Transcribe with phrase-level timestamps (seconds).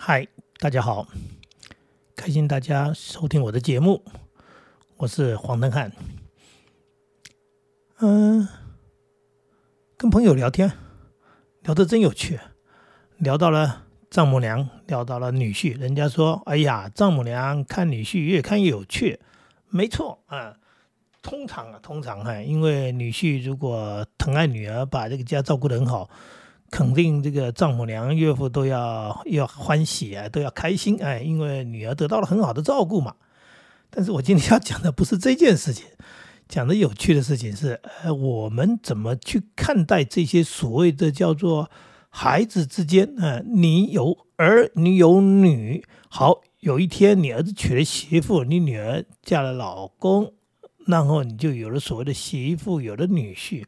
[0.00, 0.26] 嗨，
[0.60, 1.08] 大家好，
[2.14, 4.04] 开心大家收听我的节目，
[4.96, 5.92] 我是黄登汉。
[7.98, 8.46] 嗯，
[9.96, 10.70] 跟朋友聊天，
[11.62, 12.38] 聊得真有趣，
[13.18, 15.76] 聊到了丈母娘，聊到了女婿。
[15.76, 19.18] 人家说：“哎呀，丈母娘看女婿越看越有趣。”
[19.68, 20.56] 没错啊，
[21.22, 26.08] 通常啊，通常哈，因为女婿如果疼爱女儿，把这个家照顾得很好。
[26.70, 33.14] 肯定这个丈母娘、岳父都要要欢喜啊，都要开心哎，因为女儿得到了很好的照顾嘛。
[33.90, 35.86] 但是我今天要讲的不是这件事情，
[36.46, 41.70] 讲的有趣的事情是，呃，我们怎么去看待这些所谓的叫做
[42.10, 43.42] 孩子之间啊？
[43.46, 50.34] 你有儿，你有女，好，有一天你儿子娶了媳妇，你女儿嫁了老公，
[50.86, 53.64] 然后你就有了所谓的媳妇，有了女婿，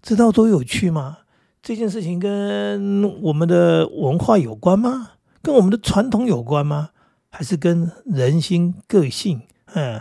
[0.00, 1.18] 知道多有趣吗？
[1.62, 5.10] 这件事情跟我们的文化有关吗？
[5.42, 6.90] 跟我们的传统有关吗？
[7.28, 9.42] 还是跟人心个性
[9.74, 10.00] 嗯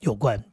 [0.00, 0.44] 有关？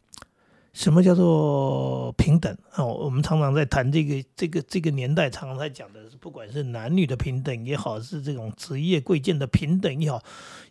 [0.72, 2.86] 什么叫做平等啊？
[2.86, 10.24] 我们常常在谈这个这个这个年代，常常在讲的是，不管是男女的平等也好，是这种职业贵贱的平等也好，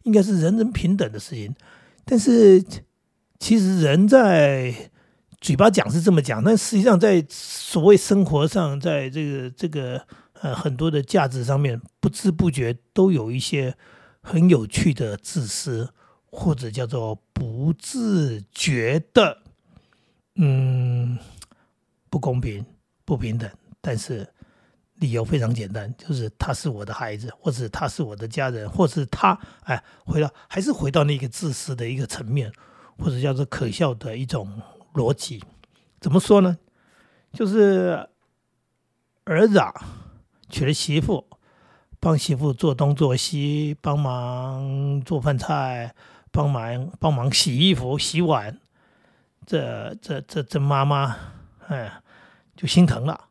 [0.04, 1.54] 应该是人人平等的事情。
[2.06, 2.64] 但是
[3.38, 4.90] 其实人在。
[5.46, 10.04] 嘴巴讲是这么讲，但实际上在所谓生活上，在这个这个
[10.40, 13.76] 呃很多的价值上面，不知不觉都有一些
[14.20, 15.88] 很有趣的自私，
[16.24, 19.38] 或者叫做不自觉的，
[20.34, 21.16] 嗯，
[22.10, 22.66] 不公平、
[23.04, 23.48] 不平等。
[23.80, 24.26] 但是
[24.96, 32.50] 理由非常简单，就是他是我的孩子，或者他是我的家人，或是他哎，回到还是回到那个自私的一个层面，
[32.98, 34.60] 或者叫做可笑的一种。
[34.96, 35.44] 逻辑
[36.00, 36.58] 怎么说呢？
[37.32, 38.08] 就是
[39.24, 39.74] 儿子啊
[40.48, 41.26] 娶了媳妇，
[42.00, 45.94] 帮媳妇做东做西，帮忙做饭菜，
[46.30, 48.58] 帮忙帮忙洗衣服、洗碗。
[49.44, 51.14] 这这这这妈妈
[51.66, 52.00] 哎，
[52.56, 53.28] 就心疼了。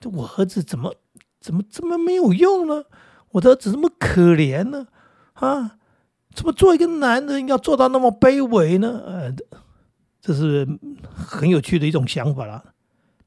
[0.00, 0.94] 这我儿子怎么
[1.40, 2.84] 怎么这么没有用呢？
[3.32, 4.86] 我的儿子这么可怜呢？
[5.34, 5.78] 啊，
[6.32, 9.02] 怎么做一个男人要做到那么卑微呢？
[9.04, 9.34] 呃。
[10.26, 10.66] 这是
[11.14, 12.64] 很有趣的一种想法了，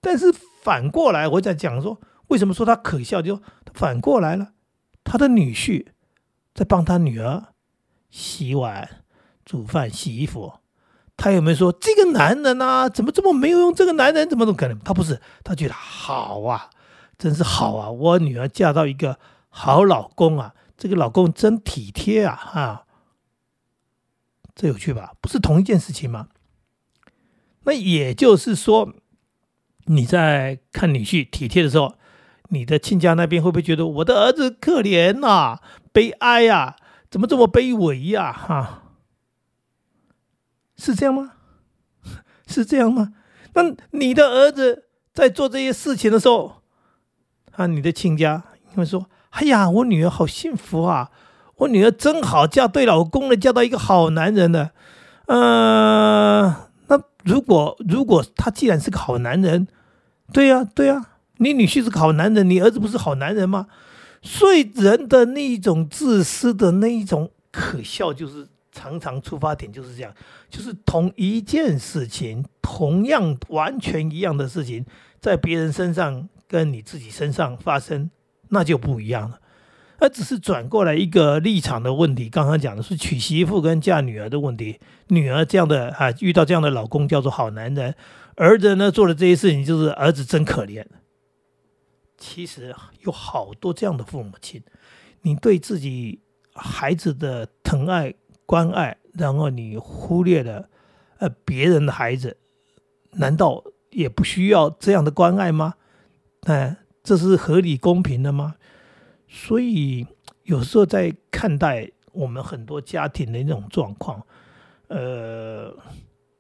[0.01, 3.21] 但是反过来，我在讲说，为什么说他可笑？
[3.21, 3.39] 就
[3.75, 4.53] 反过来了，
[5.03, 5.89] 他的女婿
[6.55, 7.53] 在帮他女儿
[8.09, 9.03] 洗碗、
[9.45, 10.53] 煮饭、洗衣服，
[11.15, 13.75] 他有没有说这个男人啊，怎么这么没有用？
[13.75, 14.79] 这个男人怎么怎么可能？
[14.79, 16.71] 他不是，他觉得好啊，
[17.19, 17.91] 真是好啊！
[17.91, 19.19] 我女儿嫁到一个
[19.49, 22.35] 好老公啊，这个老公真体贴啊！
[22.35, 22.85] 哈，
[24.55, 25.13] 这有趣吧？
[25.21, 26.29] 不是同一件事情吗？
[27.67, 28.93] 那也就是说，
[29.87, 31.95] 你在看女婿体贴的时候，
[32.47, 35.59] 你的亲家那边会不会觉得我的儿子可怜呐、
[35.91, 36.77] 悲哀呀？
[37.11, 38.31] 怎么这么卑微呀？
[38.31, 38.83] 哈，
[40.77, 41.33] 是这样吗？
[42.47, 43.13] 是这样吗？
[43.53, 46.61] 那你的儿子在做这些事情的时候，
[47.51, 48.45] 啊，你的亲家
[48.75, 51.11] 会说：“哎呀，我女儿好幸福啊！
[51.57, 54.71] 我女儿真好，嫁对老公了，嫁到一个好男人了。”
[55.27, 56.66] 嗯。
[56.87, 59.67] 那如果如果他既然是个好男人，
[60.31, 61.05] 对呀对呀，
[61.37, 63.67] 你女婿是个好男人，你儿子不是好男人吗？
[64.21, 70.13] 所以人的那一种自私的那一种可笑，就是常常出发点就是这样，
[70.49, 74.85] 就是同一件事情，同样完全一样的事情，
[75.19, 78.09] 在别人身上跟你自己身上发生，
[78.49, 79.39] 那就不一样了。
[79.99, 82.29] 而只是转过来一个立场的问题。
[82.29, 84.79] 刚刚讲的是娶媳妇跟嫁女儿的问题。
[85.07, 87.93] 女儿这样的啊，遇到这样的老公叫做好男人；
[88.35, 90.85] 儿子呢，做了这些事情就是儿子真可怜。
[92.17, 94.63] 其实有好多这样的父母亲，
[95.21, 96.21] 你对自己
[96.53, 98.13] 孩子的疼爱
[98.45, 100.69] 关爱，然后你忽略了
[101.19, 102.37] 呃别人的孩子，
[103.13, 105.75] 难道也不需要这样的关爱吗？
[106.41, 108.55] 哎，这是合理公平的吗？
[109.27, 110.07] 所以
[110.43, 114.25] 有时候在看待我们很多家庭的那种状况，
[114.87, 115.75] 呃，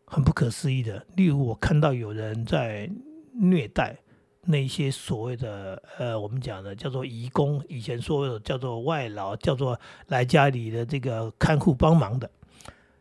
[0.05, 1.05] 很不可思议的。
[1.15, 2.89] 例如，我看到有人在
[3.33, 3.97] 虐待
[4.41, 12.31] 那些所谓的呃，我们讲的叫做义工，以前说的叫做外劳，叫做来家里的这个看护帮忙的，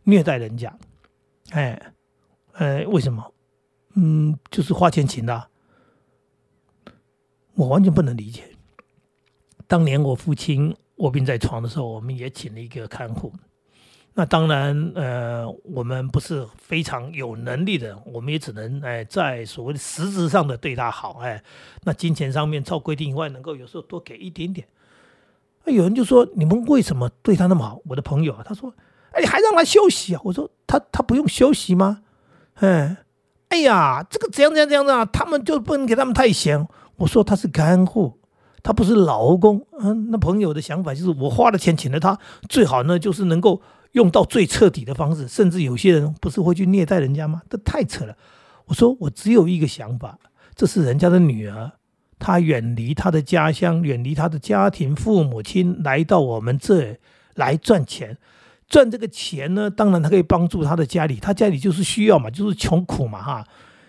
[0.02, 0.76] 虐待人家。
[1.50, 1.92] 哎，
[2.54, 3.32] 呃，为什么？
[3.94, 5.48] 嗯，就是花钱请的，
[7.54, 8.55] 我完全不能理解。
[9.66, 13.32] 当年我父亲卧病在床的时候，我们也请了一个看护。
[14.14, 21.42] 那当然，呃，我们不是非常有能力的，我们也只能哎，在所谓的实质上的对他好，哎，
[21.82, 24.66] 那金钱上面照规定以外，能够有时候多给一点点。
[25.64, 28.72] 那有人就说：“你们为什么对他那么好？”我的朋友啊，他说
[29.12, 32.02] ：“哎，还让他休息啊？”我说：“他他不用休息吗？”
[32.54, 32.96] 哎，
[33.48, 35.04] 哎呀，这个怎样怎样怎样啊？
[35.04, 36.66] 他们就不能给他们太闲。
[36.96, 38.18] 我说他是看护，
[38.66, 39.64] 他不是劳工。
[39.78, 42.18] 嗯，那朋友的想法就是，我花了钱请了他，
[42.48, 45.28] 最好呢就是能够用到最彻底的方式。
[45.28, 47.42] 甚至有些人不是会去虐待人家吗？
[47.48, 48.16] 这太扯了。
[48.64, 50.18] 我说我只有一个想法，
[50.56, 51.70] 这是人家的女儿。
[52.18, 56.98] 她远离她的家乡，远离她的家庭，父母亲来到我们这
[57.36, 58.18] 来赚钱，
[58.68, 63.46] 赚这个钱呢，当然他可以帮助他的家里，他家里就是需要嘛，就是穷苦嘛哈。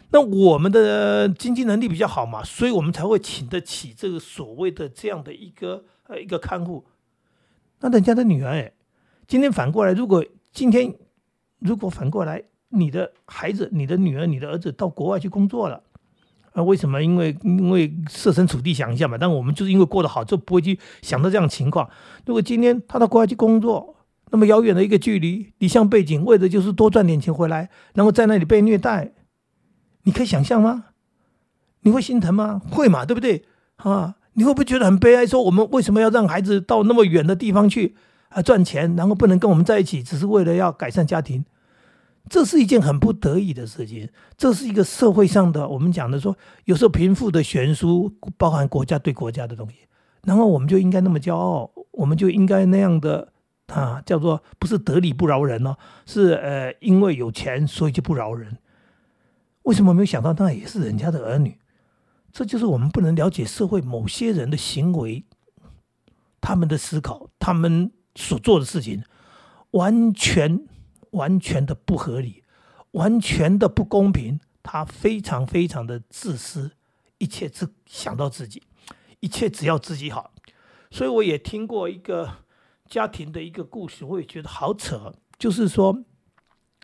[0.09, 6.85] 那我们的经济能力比较好嘛，所以我们才会请得起这个所谓的这样的一个呃一个看护。
[7.81, 8.71] 那人家的女儿哎，
[9.27, 10.95] 今天反过来，如果今天
[11.59, 15.83] 如果反过来，你的孩子、你的女儿、你的儿子到国外去工作了。
[16.53, 17.03] 那为什么？
[17.03, 19.15] 因为因为设身处地想一下嘛。
[19.17, 21.87] 但我们就是因为过得好，就不会去想到这样情况。
[22.25, 23.95] 如果今天他到国外去工作，
[24.31, 29.13] 那么遥远的一个距离，离乡背景，为的就是多赚点钱回来，然后在那里被虐待，
[30.07, 30.85] 你可以想象吗？
[31.81, 32.61] 你会心疼吗？
[32.71, 33.43] 会嘛，对不对？
[33.75, 35.27] 啊，你会不会觉得很悲哀？
[35.27, 37.93] 说我们为什么要让孩子到那么远的地方去
[38.29, 41.43] 啊赚钱，然后不能跟我们在一起，只是为了要改善家庭？
[42.29, 44.07] 这是一件很不得已的事情，
[44.37, 49.75] 这是一个社会上的我们讲的说，有时候贫富的悬殊，包含国家对国家的东西，
[50.23, 53.27] 然后我们就应该那么骄傲，我们就应该那样的
[53.67, 55.75] 啊，叫做不是得理不饶人哦，
[56.05, 58.57] 是呃因为有钱所以就不饶人。
[59.67, 61.59] 为什么没有想到那也是人家的儿女？
[62.31, 65.25] 这就是我们不能了解社会某些人的行为，
[66.41, 69.03] 他们的思考，他们所做的事情，
[69.71, 70.65] 完全。
[71.11, 72.43] 完全的不合理，
[72.91, 76.71] 完全的不公平，他非常非常的自私，
[77.17, 78.61] 一切只想到自己，
[79.21, 80.33] 一切只要自己好。
[80.91, 82.29] 所以我也听过一个
[82.87, 85.15] 家庭的一个故事，我也觉得好扯。
[85.39, 86.03] 就是说，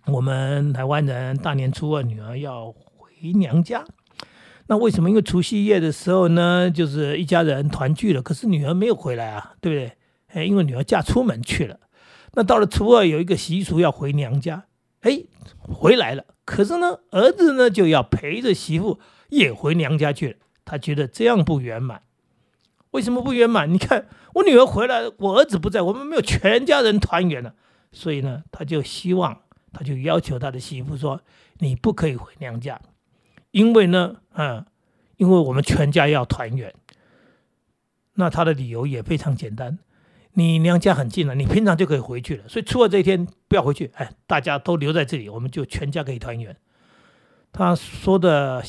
[0.08, 3.86] 我们台湾人大年初二女儿要回娘家，
[4.68, 5.10] 那为什么？
[5.10, 9.94] 因为除夕夜的时候呢，就是一家人团聚了，可是女儿没有回来啊，对不对？
[10.28, 11.80] 哎，因为女儿嫁出门去了。
[12.34, 14.66] 那到了初二有一个习俗要回娘家，
[15.02, 15.24] 哎，
[15.60, 16.26] 回来了。
[16.44, 19.00] 可是呢，儿子呢就要陪着媳妇
[19.30, 20.36] 也回娘家去了。
[20.66, 22.02] 他觉得这样不圆满。
[22.92, 23.74] 为什么不圆满？
[23.74, 27.54] 你看我女儿回来，我儿子不在，我们没有全家人团圆了。
[27.92, 29.43] 所以呢，他就希望，
[29.74, 31.22] 他就要求他的媳妇说
[31.60, 32.80] ：“你不可以回娘家，
[33.52, 34.68] 因为呢，啊，
[35.18, 36.74] 因为我们全家要团圆。”
[38.16, 39.80] 那他的理由也非常简单。
[40.34, 42.48] 你娘家很近了，你平常就可以回去了。
[42.48, 46.56] 所以初二这一天不要回去，哎，大家都留在这里，我们就全家可以团圆。
[47.52, 48.64] 他说的，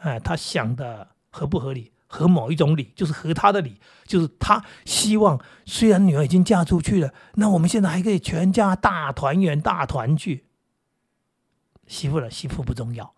[0.00, 1.91] 哎，他想的合不合理？
[2.12, 10.44] 和某一种理，就是和他的理，就是他希望，虽然女儿已经嫁出去了，那我们现在还可以全家大团圆、大团聚。
[11.86, 13.14] 媳妇了，媳妇不重要，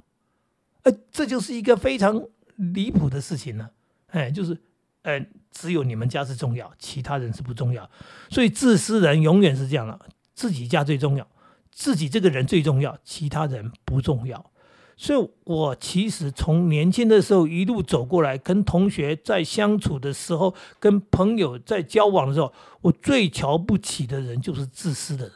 [0.85, 2.23] 哎，这就是一个非常
[2.55, 3.73] 离谱的事情了，
[4.07, 4.63] 哎，就是。
[5.05, 7.91] 呃，只有你们家是重要，其他人是不重要。
[8.31, 10.01] 所以自私人永远是这样了，
[10.35, 11.29] 自己家最重要，
[11.71, 14.51] 自己这个人最重要，其他人不重要。
[14.97, 25.33] 所以我其实从年轻的时候一路走过来，跟同学在相处的时候，跟朋友在交往的时候，我最瞧不起的人就是自私的人，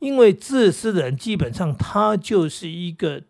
[0.00, 3.22] 因为自私的人基本上他就是一个。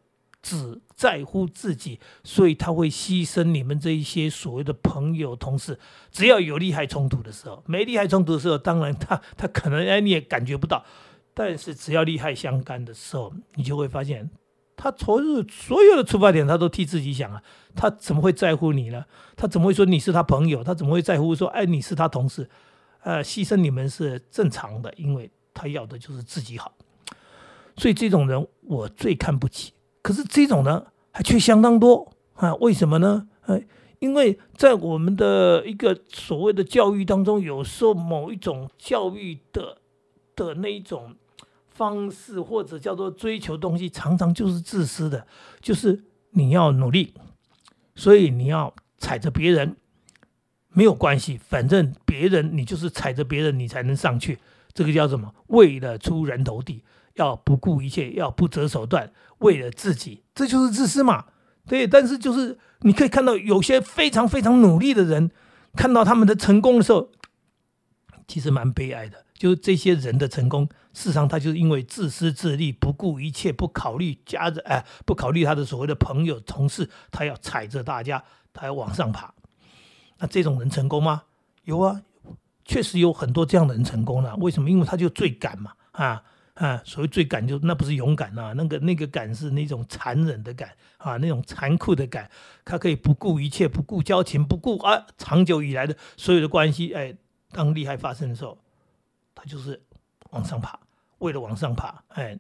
[0.43, 5.79] 只在乎自己，所以他会牺牲你们这一些所谓的朋友、同事。
[6.11, 10.83] 只要有利害冲突的时候，没利害冲突的时候，当然他他可能哎你也感觉不到。
[11.35, 14.31] 但是只要利害相干的时候，你就会发现，
[14.83, 17.43] 他所有所有的出发点，他都替自己想啊。
[17.75, 19.05] 他怎么会在乎你呢？
[19.37, 20.65] 他怎么会说你是他朋友？
[20.65, 22.49] 他怎么会在乎说哎你是他同事？
[23.03, 26.73] 呃，牺牲你们是正常的，因为他要的就是自己好。
[27.77, 29.75] 所以这种人我最看不起。
[30.01, 32.55] 可是这种呢，还却相当多啊？
[32.55, 33.29] 为什么呢？
[33.45, 33.61] 呃，
[33.99, 39.77] 因为在我们的一个所谓的教育当中，有时候某一种教育的
[40.35, 41.17] 的那一种
[41.81, 45.27] 方式，或者叫做追求东西，常常就是自私的，
[45.63, 47.15] 就是你要努力，
[47.95, 49.79] 所以你要踩着别人
[50.69, 54.39] 没有关系，反正别人你就是踩着别人，你才能上去。
[54.75, 55.35] 这个叫什么？
[55.47, 56.85] 为了出人头地。
[57.15, 61.25] 要不顾一切，要不择手段，为了自己，这就是自私嘛？
[61.67, 61.87] 对。
[61.87, 65.31] 但是就是你可以看到，有些非常非常努力的人，
[65.75, 67.11] 看到他们的成功的时候，
[68.29, 69.25] 其实蛮悲哀的。
[69.35, 79.33] 就是这些人的成功，事实上他就是因为自私自利，不顾一切，不考虑家人，哎，不考虑他的所谓的朋友、同事，他要踩着大家，他要往上爬。
[80.19, 81.23] 那这种人成功吗？
[81.65, 82.03] 有啊，
[82.65, 84.35] 确实有很多这样的人成功了。
[84.37, 84.69] 为什么？
[84.69, 86.23] 因为他就最敢嘛，啊
[86.55, 92.29] 啊，所谓最敢，就那不是勇敢啊，那个那个敢是那种残忍的敢啊，那种残酷的敢，
[92.65, 97.17] 他可以不顾一切，不顾交情，不顾啊长久以来的所有的关系，哎，
[97.53, 98.59] 当厉害发生的时候，
[99.35, 99.81] 他就是
[100.31, 100.79] 往上爬，
[101.19, 102.39] 为了往上爬，哎，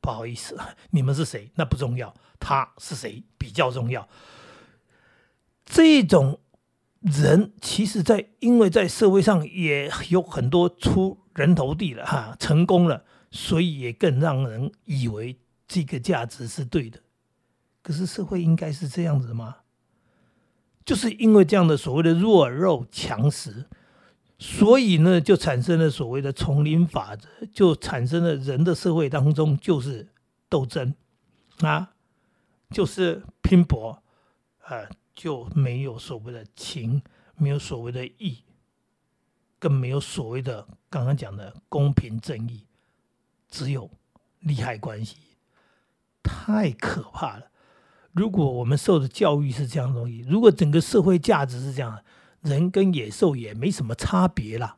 [0.00, 0.58] 不好意思，
[0.90, 1.50] 你们是谁？
[1.54, 4.08] 那不重要，他是谁比较重要。
[5.64, 6.40] 这种
[7.00, 17.00] 人，其实，在因为在社会上也有很多出人头地了哈，成功了，所以也更让人以为这个价值是对的。
[17.82, 19.56] 可是社会应该是这样子吗？
[20.84, 23.66] 就是因为这样的所谓的弱肉强食，
[24.38, 30.08] 所以呢，就产生了所谓的丛林法则，就产生了人的社会当中就是
[30.48, 30.94] 斗争
[31.60, 31.92] 啊，
[32.70, 34.02] 就是拼搏
[34.60, 34.88] 啊。
[35.18, 37.02] 就没有所谓的情，
[37.34, 38.38] 没有所谓的义，
[39.58, 42.64] 更没有所谓的刚刚讲的公平正义，
[43.50, 43.90] 只有
[44.38, 45.16] 利害关系，
[46.22, 47.50] 太可怕了。
[48.12, 52.00] 如果我们受的教育是这样东西，如果整个社会价值是这样，
[52.48, 54.76] 人跟野兽也没什么差别了。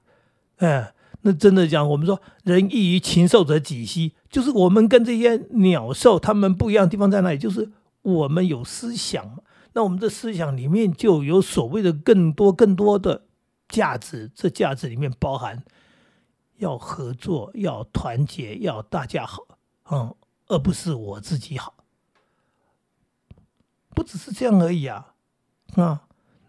[0.57, 7.39] 哎，那真的讲，我们说人异于禽兽者几希，就是我们跟这些鸟兽他们不一样的地方在哪里？
[7.39, 7.71] 就是
[8.03, 9.39] 我们有思想嘛。
[9.73, 13.23] 那我们的思想里面就有所谓的更多更多的
[13.69, 15.63] 价值，这价值里面包含
[16.57, 19.43] 要合作、要团结、要大家好，
[19.91, 20.15] 嗯，
[20.49, 21.75] 而不是我自己好，
[23.95, 25.15] 不只是这样而已啊，
[25.77, 26.03] 啊，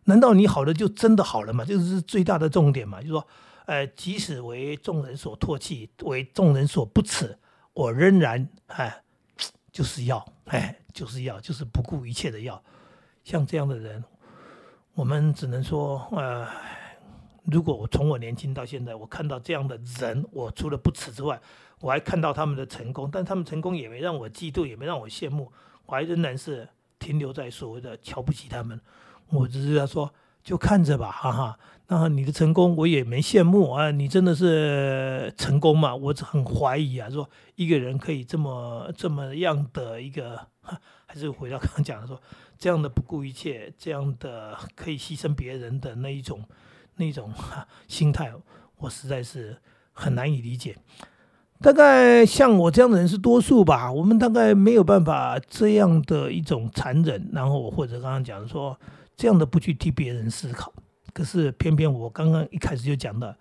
[0.05, 1.63] 难道你好了就真的好了吗？
[1.63, 3.00] 这是最大的重点嘛？
[3.00, 3.27] 就是说，
[3.65, 7.38] 呃，即使为众人所唾弃，为众人所不耻，
[7.74, 9.03] 我仍然哎，
[9.72, 12.62] 就是要哎，就是要，就是不顾一切的要。
[13.24, 14.03] 像这样的人，
[14.96, 16.48] 我们只能说，呃，
[17.43, 21.39] 如果我从我年轻到现在，我看到这样的人，我除了不耻之外，
[21.79, 25.51] 我还看到他们的成功，但他们成功也没让我嫉妒，也没让我羡慕，
[25.86, 26.67] 我还仍然是
[26.98, 28.81] 停留在所谓的瞧不起他们。
[29.31, 31.59] 我只是要说，就看着吧，哈哈。
[31.88, 35.95] 那你的成功我也没羡慕啊，你真的是成功嘛？
[35.95, 40.39] 我很怀疑啊，说一个人可以这么这么样的一个，
[41.05, 42.19] 还是回到刚刚讲的说。
[42.57, 46.43] 这样的不顾一切，这样的可以牺牲别人的那一种、
[46.97, 47.33] 那一种
[47.88, 48.31] 心态，
[48.77, 49.57] 我实在是
[49.93, 50.77] 很难以理解。
[51.59, 53.91] 大概像我这样的人是多数吧。
[53.91, 58.79] 我们大概没有办法这样的一种残忍，然后或者刚刚讲说
[59.22, 60.74] 这样的不去替别人思考。
[61.13, 63.36] 可是偏偏我刚刚一开始就讲到，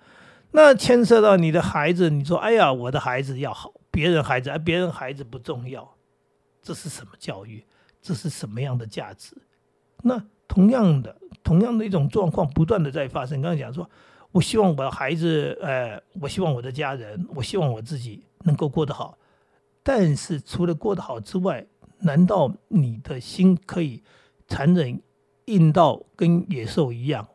[0.51, 5.97] 那牵涉到你的孩子，你说哎呀，我的孩子要好，别人孩子而别人孩子不重要，
[6.63, 7.65] 这是什么教育？
[8.03, 9.35] 这是什么样的价值？
[10.03, 13.41] 那同样的，同样的一种状况不断的在发生。
[13.41, 13.89] 刚才讲说，
[14.33, 19.17] 我希望我的孩子，呃，我希望我的家人，我希望我自己能够过得好。
[19.83, 21.67] 但是除了过得好之外，
[22.01, 24.03] 难道你的心可以
[24.47, 25.01] 残忍
[25.53, 27.27] 硬到跟野兽一样，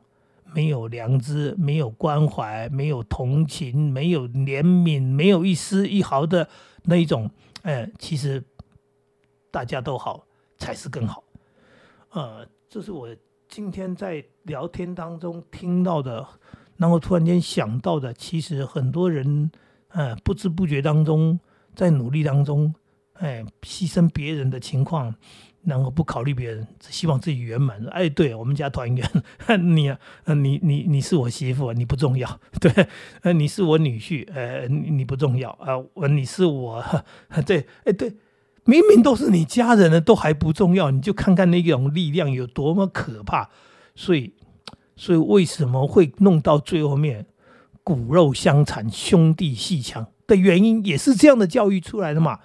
[0.53, 6.47] 没有良知，没有关怀，没有同情，没有怜悯，没有一丝一毫的
[6.83, 7.29] 那一种？
[7.63, 8.43] 呃，其实
[9.51, 10.25] 大家都好。
[10.57, 11.21] 才是更好，
[12.11, 13.13] 呃，这是我
[13.49, 16.25] 今天在聊天当中听到的，
[16.77, 18.13] 然后突然间想到的。
[18.13, 19.51] 其实很多人，
[19.89, 21.37] 呃，不知不觉当中
[21.75, 22.73] 在努力当中，
[23.15, 25.13] 哎，牺牲别人的情况，
[25.65, 27.83] 然后不考虑别人，只希望自己圆满。
[27.87, 29.09] 哎，对我们家团圆，
[29.75, 29.89] 你，
[30.23, 32.87] 呃，你你你是我媳妇，你不重要， 对，
[33.21, 36.83] 呃，你是我女婿，呃，你不重要啊，我你是我，
[37.45, 38.15] 对，哎，对。
[38.67, 43.51] 明明都是你家人的，都还不重要，你就看看那种力量有多么可怕。
[43.93, 44.33] 所以，
[44.95, 47.27] 所以为什么会弄到最后面
[47.83, 52.39] 骨肉相残、兄弟戏强的原因，也是这样的教育出来的嘛？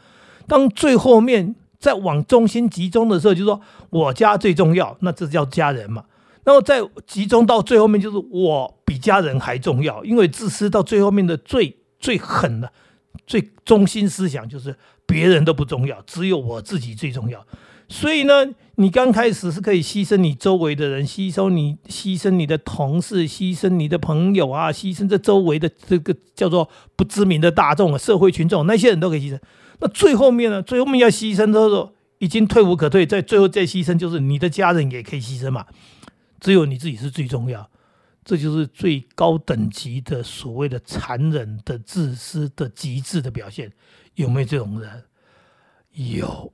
[0.47, 3.61] 当最后面在往中心集中的时候，就说
[3.91, 6.05] 我家最重要，那这叫家人嘛？
[6.45, 12.71] 那么在集中到最后面，就是我比家人还重要，因为自私到最后面的最最狠的、
[13.27, 14.77] 最中心思想就是。
[15.07, 17.45] 别人都不重要，只有我自己最重要。
[17.89, 18.47] 所以呢，
[18.77, 29.41] 你刚开始是可以牺牲你周围的人，牺牲你，牺牲你的同事，牺牲你的朋友啊，牺牲这周围的这个叫做不知名的大众啊，社会群众那些人都可以牺牲。
[29.81, 30.63] 那最后面呢？
[30.63, 35.67] 最后面要牺牲的时候，已经退无可退，在最后再牺牲，就是你的家人也可以牺牲嘛。
[36.39, 37.71] 只有你自己是最重要，
[38.25, 43.73] 这就是最高等级的所谓的残忍的自私的极致的表现。
[44.15, 45.05] 有没有这种人？
[45.93, 46.53] 有，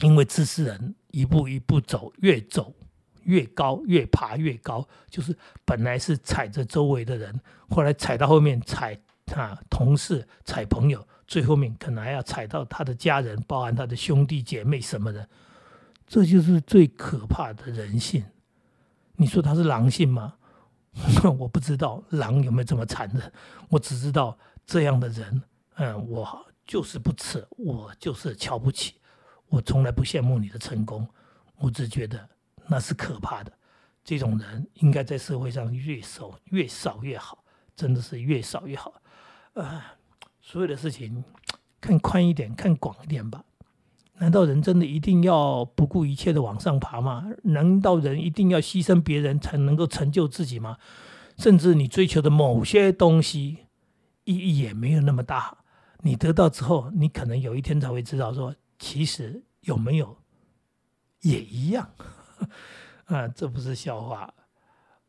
[0.00, 2.74] 因为自私人一步一步走，越走
[3.22, 7.40] 越高越爬越高，就是本来是踩着周围的人，
[7.70, 8.98] 后来踩到后面踩
[9.34, 15.28] 啊同事踩朋友，最后面可能还要踩到他的家人，包含他的兄弟姐妹什么的，
[16.06, 18.24] 这就是最可怕的人性。
[19.16, 20.34] 你说他是狼性吗？
[21.38, 23.32] 我不知道狼有没有这么残忍，
[23.68, 25.42] 我只知道这样的人，
[25.74, 28.94] 嗯，我就是不耻，我就是瞧不起，
[29.48, 31.06] 我从来不羡慕你的成功，
[31.58, 32.28] 我只觉得
[32.66, 33.52] 那是可怕的。
[34.02, 38.94] 这种人应该在社会上越少越少越好，真的是越少越好。
[39.54, 39.82] 呃，
[40.46, 41.24] 所有的事情
[41.80, 43.44] 看宽一点，看广一点吧。
[44.18, 47.26] 难道人真的一定要不顾一切的往上爬吗？
[47.42, 50.78] 难道人一定要牺牲别人才能够成就自己吗？
[51.36, 53.66] 甚至你追求的某些东西
[54.22, 55.58] 意义也没有那么大。
[56.02, 60.16] 你得到之后，你可能有一天才会知道，说其实有没有
[61.22, 61.90] 也一样。
[63.06, 64.32] 啊，这不是笑话。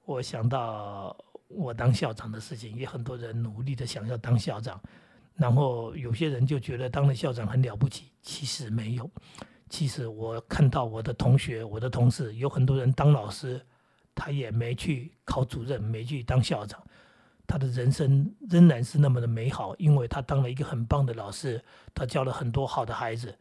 [0.03, 1.15] 我想到
[1.47, 4.81] 我当校长的事情，也很多人努力的想要当校长。
[5.37, 9.09] 然后有些人就觉得当了校长很了不起，其实没有。
[9.69, 13.61] 其实我看到我的同学、我的同事，有很多人当老师，
[14.15, 16.81] 他也没去考主任，没去当校长，
[17.45, 21.63] 他的人生仍然是那么的美好，因为他当了一个很棒的老师，
[21.93, 23.37] 他教了很多好的孩子。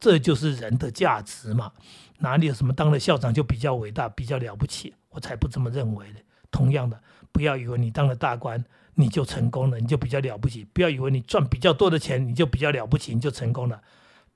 [0.00, 1.72] 这就是人的价值嘛？
[2.18, 4.94] 哪里有什么当了校长就比较伟大、比较了不起？
[5.10, 6.20] 我才不这么认为的。
[6.50, 7.00] 同样的，
[7.32, 8.64] 不要以为你当了大官。
[8.94, 10.64] 你就成功了，你就比较了不起。
[10.72, 13.82] 不要以为你赚比较多的钱，你就比较了不起，你就成功了，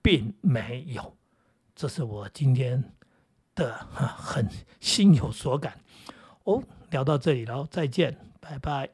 [0.03, 1.17] 并没有。
[1.75, 2.93] 这是我今天
[3.55, 4.49] 的很
[4.81, 5.79] 心有所感。
[6.45, 8.89] 哦，聊到这里然后，再见，拜拜。